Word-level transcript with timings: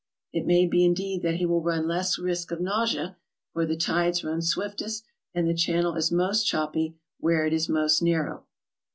It 0.33 0.47
may 0.47 0.65
be, 0.65 0.83
indeed, 0.83 1.21
that 1.21 1.35
he 1.35 1.45
will 1.45 1.61
run 1.61 1.87
less 1.87 2.17
risk 2.17 2.49
of 2.51 2.59
nausea, 2.59 3.17
for 3.53 3.67
the 3.67 3.77
tides 3.77 4.23
run 4.23 4.41
swiftest 4.41 5.05
and 5.35 5.47
the 5.47 5.53
Channel 5.53 5.93
is 5.93 6.11
most 6.11 6.45
choppy 6.45 6.95
where 7.19 7.45
it 7.45 7.53
is 7.53 7.69
most 7.69 8.01
narrow. 8.01 8.47